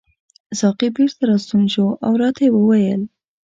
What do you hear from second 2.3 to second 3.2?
یې وویل.